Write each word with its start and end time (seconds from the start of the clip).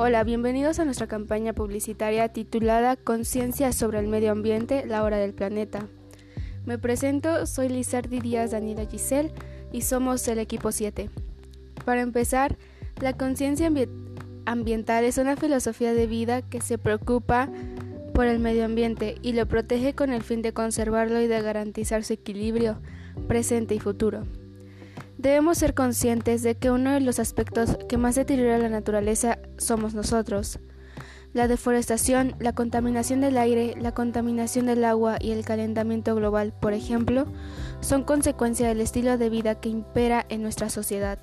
Hola, 0.00 0.22
bienvenidos 0.22 0.78
a 0.78 0.84
nuestra 0.84 1.08
campaña 1.08 1.54
publicitaria 1.54 2.28
titulada 2.28 2.94
Conciencia 2.94 3.72
sobre 3.72 3.98
el 3.98 4.06
medio 4.06 4.30
ambiente, 4.30 4.86
la 4.86 5.02
hora 5.02 5.16
del 5.16 5.34
planeta. 5.34 5.88
Me 6.64 6.78
presento, 6.78 7.46
soy 7.46 7.68
Lizardi 7.68 8.20
Díaz 8.20 8.52
Daniela 8.52 8.86
Giselle 8.86 9.32
y 9.72 9.80
somos 9.80 10.28
el 10.28 10.38
equipo 10.38 10.70
7. 10.70 11.10
Para 11.84 12.02
empezar, 12.02 12.56
la 13.00 13.14
conciencia 13.14 13.72
ambiental 14.46 15.02
es 15.02 15.18
una 15.18 15.34
filosofía 15.34 15.92
de 15.92 16.06
vida 16.06 16.42
que 16.42 16.60
se 16.60 16.78
preocupa 16.78 17.48
por 18.14 18.28
el 18.28 18.38
medio 18.38 18.66
ambiente 18.66 19.16
y 19.20 19.32
lo 19.32 19.48
protege 19.48 19.96
con 19.96 20.12
el 20.12 20.22
fin 20.22 20.42
de 20.42 20.52
conservarlo 20.52 21.20
y 21.20 21.26
de 21.26 21.42
garantizar 21.42 22.04
su 22.04 22.12
equilibrio 22.12 22.78
presente 23.26 23.74
y 23.74 23.80
futuro. 23.80 24.22
Debemos 25.18 25.58
ser 25.58 25.74
conscientes 25.74 26.44
de 26.44 26.54
que 26.54 26.70
uno 26.70 26.92
de 26.92 27.00
los 27.00 27.18
aspectos 27.18 27.76
que 27.88 27.98
más 27.98 28.14
deteriora 28.14 28.56
la 28.56 28.68
naturaleza 28.68 29.40
somos 29.56 29.92
nosotros. 29.92 30.60
La 31.32 31.48
deforestación, 31.48 32.36
la 32.38 32.52
contaminación 32.52 33.20
del 33.20 33.36
aire, 33.36 33.74
la 33.80 33.92
contaminación 33.92 34.66
del 34.66 34.84
agua 34.84 35.16
y 35.20 35.32
el 35.32 35.44
calentamiento 35.44 36.14
global, 36.14 36.54
por 36.60 36.72
ejemplo, 36.72 37.26
son 37.80 38.04
consecuencia 38.04 38.68
del 38.68 38.80
estilo 38.80 39.18
de 39.18 39.28
vida 39.28 39.56
que 39.56 39.68
impera 39.68 40.24
en 40.28 40.40
nuestra 40.40 40.70
sociedad. 40.70 41.18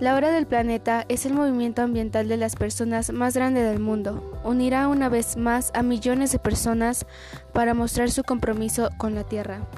La 0.00 0.16
Hora 0.16 0.32
del 0.32 0.48
Planeta 0.48 1.04
es 1.08 1.26
el 1.26 1.34
movimiento 1.34 1.82
ambiental 1.82 2.26
de 2.26 2.36
las 2.36 2.56
personas 2.56 3.12
más 3.12 3.34
grande 3.34 3.62
del 3.62 3.78
mundo. 3.78 4.40
Unirá 4.42 4.88
una 4.88 5.08
vez 5.08 5.36
más 5.36 5.70
a 5.72 5.84
millones 5.84 6.32
de 6.32 6.40
personas 6.40 7.06
para 7.52 7.74
mostrar 7.74 8.10
su 8.10 8.24
compromiso 8.24 8.90
con 8.98 9.14
la 9.14 9.22
Tierra. 9.22 9.68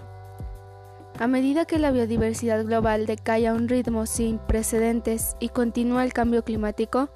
A 1.18 1.28
medida 1.28 1.64
que 1.64 1.78
la 1.78 1.92
biodiversidad 1.92 2.62
global 2.62 3.06
decae 3.06 3.46
a 3.46 3.54
un 3.54 3.68
ritmo 3.68 4.04
sin 4.04 4.38
precedentes 4.38 5.34
y 5.40 5.48
continúa 5.48 6.04
el 6.04 6.12
cambio 6.12 6.44
climático, 6.44 7.08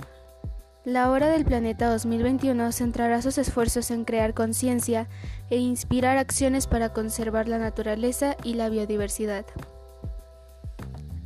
la 0.86 1.10
Hora 1.10 1.28
del 1.28 1.44
Planeta 1.44 1.90
2021 1.90 2.72
centrará 2.72 3.20
sus 3.20 3.36
esfuerzos 3.36 3.90
en 3.90 4.06
crear 4.06 4.32
conciencia 4.32 5.06
e 5.50 5.58
inspirar 5.58 6.16
acciones 6.16 6.66
para 6.66 6.94
conservar 6.94 7.46
la 7.46 7.58
naturaleza 7.58 8.36
y 8.42 8.54
la 8.54 8.70
biodiversidad. 8.70 9.44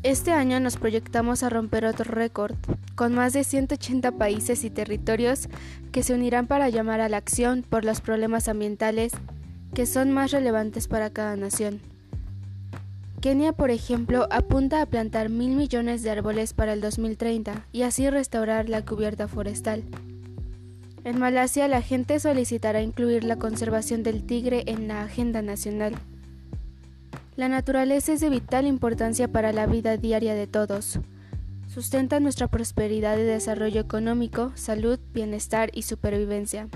Este 0.02 0.32
año 0.32 0.58
nos 0.58 0.77
proyectamos 0.77 1.44
a 1.44 1.50
romper 1.50 1.86
otro 1.86 2.12
récord, 2.12 2.56
con 2.96 3.14
más 3.14 3.32
de 3.34 3.44
180 3.44 4.18
países 4.18 4.64
y 4.64 4.70
territorios 4.70 5.48
que 5.92 6.02
se 6.02 6.12
unirán 6.12 6.48
para 6.48 6.68
llamar 6.70 7.00
a 7.00 7.08
la 7.08 7.18
acción 7.18 7.62
por 7.62 7.84
los 7.84 8.00
problemas 8.00 8.48
ambientales 8.48 9.12
que 9.74 9.86
son 9.86 10.10
más 10.10 10.32
relevantes 10.32 10.88
para 10.88 11.10
cada 11.10 11.36
nación. 11.36 11.93
Kenia, 13.25 13.55
por 13.55 13.70
ejemplo, 13.70 14.28
apunta 14.30 14.83
a 14.83 14.84
plantar 14.84 15.30
mil 15.30 15.56
millones 15.56 16.03
de 16.03 16.11
árboles 16.11 16.53
para 16.53 16.75
el 16.75 16.83
2030 16.83 17.64
y 17.72 17.80
así 17.80 18.11
restaurar 18.11 18.69
la 18.69 18.84
cubierta 18.84 19.28
forestal. 19.28 19.83
En 21.05 21.19
Malasia, 21.19 21.67
la 21.67 21.80
gente 21.80 22.20
solicitará 22.20 22.83
incluir 22.83 23.25
la 23.25 23.36
conservación 23.36 24.02
del 24.02 24.25
tigre 24.25 24.64
en 24.67 24.89
la 24.89 25.00
agenda 25.05 25.41
nacional. 25.41 25.95
La 27.36 27.48
naturaleza 27.48 28.12
es 28.12 28.20
de 28.20 28.28
vital 28.28 28.67
importancia 28.67 29.27
para 29.27 29.55
la 29.55 29.64
vida 29.64 29.97
diaria 29.97 30.34
de 30.34 30.47
todos. 30.47 30.98
Sustenta 31.67 32.20
nuestra 32.20 32.48
prosperidad 32.48 33.17
y 33.17 33.22
desarrollo 33.22 33.80
económico, 33.80 34.52
salud, 34.55 34.98
bienestar 35.14 35.70
y 35.72 35.84
supervivencia. 35.84 36.69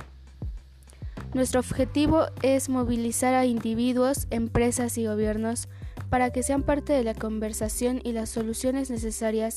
Nuestro 1.38 1.60
objetivo 1.60 2.26
es 2.42 2.68
movilizar 2.68 3.32
a 3.34 3.46
individuos, 3.46 4.26
empresas 4.30 4.98
y 4.98 5.06
gobiernos 5.06 5.68
para 6.10 6.30
que 6.30 6.42
sean 6.42 6.64
parte 6.64 6.92
de 6.92 7.04
la 7.04 7.14
conversación 7.14 8.00
y 8.02 8.10
las 8.10 8.28
soluciones 8.28 8.90
necesarias 8.90 9.54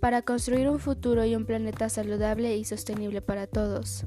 para 0.00 0.22
construir 0.22 0.68
un 0.68 0.80
futuro 0.80 1.24
y 1.24 1.36
un 1.36 1.46
planeta 1.46 1.88
saludable 1.88 2.56
y 2.56 2.64
sostenible 2.64 3.22
para 3.22 3.46
todos. 3.46 4.06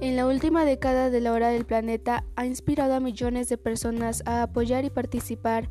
En 0.00 0.16
la 0.16 0.26
última 0.26 0.64
década 0.64 1.10
de 1.10 1.20
la 1.20 1.30
hora 1.30 1.50
del 1.50 1.64
planeta 1.64 2.24
ha 2.34 2.44
inspirado 2.44 2.94
a 2.94 3.00
millones 3.00 3.48
de 3.48 3.56
personas 3.56 4.24
a 4.26 4.42
apoyar 4.42 4.84
y 4.84 4.90
participar 4.90 5.70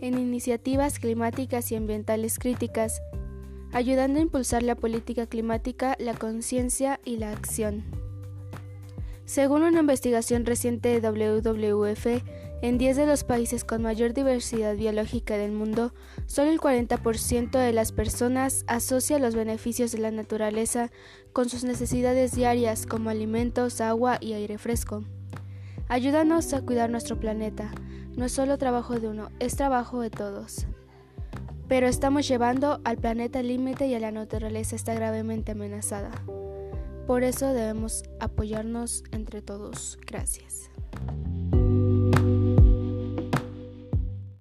en 0.00 0.18
iniciativas 0.18 0.98
climáticas 0.98 1.70
y 1.70 1.76
ambientales 1.76 2.40
críticas, 2.40 3.00
ayudando 3.72 4.18
a 4.18 4.22
impulsar 4.22 4.64
la 4.64 4.74
política 4.74 5.28
climática, 5.28 5.94
la 6.00 6.14
conciencia 6.14 6.98
y 7.04 7.18
la 7.18 7.30
acción. 7.30 8.03
Según 9.24 9.62
una 9.62 9.80
investigación 9.80 10.44
reciente 10.44 11.00
de 11.00 11.08
WWF, 11.40 12.22
en 12.60 12.78
10 12.78 12.96
de 12.96 13.06
los 13.06 13.24
países 13.24 13.64
con 13.64 13.82
mayor 13.82 14.12
diversidad 14.12 14.76
biológica 14.76 15.36
del 15.36 15.52
mundo, 15.52 15.92
solo 16.26 16.50
el 16.50 16.60
40% 16.60 17.50
de 17.58 17.72
las 17.72 17.92
personas 17.92 18.64
asocia 18.66 19.18
los 19.18 19.34
beneficios 19.34 19.92
de 19.92 19.98
la 19.98 20.10
naturaleza 20.10 20.90
con 21.32 21.48
sus 21.48 21.64
necesidades 21.64 22.32
diarias 22.32 22.86
como 22.86 23.10
alimentos, 23.10 23.80
agua 23.80 24.18
y 24.20 24.34
aire 24.34 24.58
fresco. 24.58 25.04
Ayúdanos 25.88 26.52
a 26.52 26.62
cuidar 26.62 26.90
nuestro 26.90 27.18
planeta. 27.18 27.70
No 28.16 28.26
es 28.26 28.32
solo 28.32 28.58
trabajo 28.58 28.98
de 28.98 29.08
uno, 29.08 29.30
es 29.40 29.56
trabajo 29.56 30.00
de 30.00 30.10
todos. 30.10 30.66
Pero 31.66 31.86
estamos 31.86 32.28
llevando 32.28 32.80
al 32.84 32.98
planeta 32.98 33.42
límite 33.42 33.86
y 33.86 33.94
a 33.94 34.00
la 34.00 34.10
naturaleza 34.10 34.76
está 34.76 34.94
gravemente 34.94 35.52
amenazada. 35.52 36.10
Por 37.06 37.22
eso 37.22 37.52
debemos 37.52 38.02
apoyarnos 38.18 39.04
entre 39.12 39.42
todos. 39.42 39.98
Gracias. 40.06 40.70